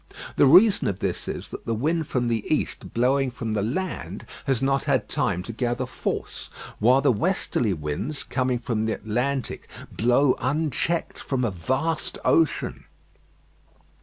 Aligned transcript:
The 0.35 0.47
reason 0.47 0.87
of 0.87 0.97
this 0.97 1.27
is, 1.27 1.49
that 1.49 1.67
the 1.67 1.75
wind 1.75 2.07
from 2.07 2.27
the 2.27 2.43
east 2.51 2.91
blowing 2.91 3.29
from 3.29 3.53
the 3.53 3.61
land 3.61 4.25
has 4.47 4.59
not 4.59 4.85
had 4.85 5.07
time 5.07 5.43
to 5.43 5.53
gather 5.53 5.85
force; 5.85 6.49
while 6.79 7.01
the 7.01 7.11
westerly 7.11 7.73
winds, 7.75 8.23
coming 8.23 8.57
from 8.57 8.85
the 8.87 8.93
Atlantic, 8.93 9.69
blow 9.91 10.35
unchecked 10.39 11.19
from 11.19 11.45
a 11.45 11.51
vast 11.51 12.17
ocean. 12.25 12.85